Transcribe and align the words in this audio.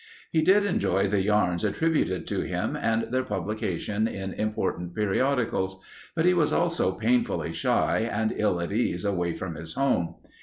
He 0.31 0.41
did 0.41 0.65
enjoy 0.65 1.07
the 1.07 1.21
yarns 1.21 1.63
attributed 1.63 2.25
to 2.25 2.41
him 2.41 2.75
and 2.75 3.13
their 3.13 3.21
publication 3.21 4.07
in 4.07 4.33
important 4.33 4.95
periodicals. 4.95 5.79
But 6.15 6.25
he 6.25 6.33
was 6.33 6.51
also 6.51 6.93
painfully 6.93 7.53
shy 7.53 8.09
and 8.11 8.33
ill 8.35 8.59
at 8.61 8.71
ease 8.71 9.05
away 9.05 9.35
from 9.35 9.53
his 9.53 9.75
home. 9.75 10.15